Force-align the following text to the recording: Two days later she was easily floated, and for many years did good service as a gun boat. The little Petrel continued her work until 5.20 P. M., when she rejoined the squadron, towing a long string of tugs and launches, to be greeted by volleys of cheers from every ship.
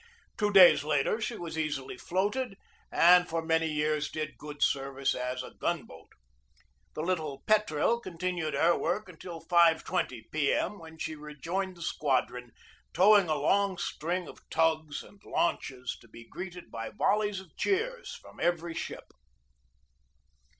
Two 0.35 0.51
days 0.51 0.83
later 0.83 1.21
she 1.21 1.35
was 1.37 1.59
easily 1.59 1.95
floated, 1.95 2.57
and 2.91 3.29
for 3.29 3.43
many 3.45 3.67
years 3.67 4.09
did 4.09 4.35
good 4.39 4.63
service 4.63 5.13
as 5.13 5.43
a 5.43 5.51
gun 5.53 5.83
boat. 5.85 6.09
The 6.95 7.03
little 7.03 7.43
Petrel 7.45 7.99
continued 7.99 8.55
her 8.55 8.75
work 8.75 9.07
until 9.07 9.43
5.20 9.43 10.23
P. 10.31 10.53
M., 10.53 10.79
when 10.79 10.97
she 10.97 11.13
rejoined 11.13 11.77
the 11.77 11.83
squadron, 11.83 12.51
towing 12.95 13.29
a 13.29 13.35
long 13.35 13.77
string 13.77 14.27
of 14.27 14.39
tugs 14.49 15.03
and 15.03 15.23
launches, 15.23 15.95
to 16.01 16.07
be 16.07 16.27
greeted 16.27 16.71
by 16.71 16.89
volleys 16.89 17.39
of 17.39 17.55
cheers 17.55 18.15
from 18.15 18.39
every 18.39 18.73
ship. 18.73 19.11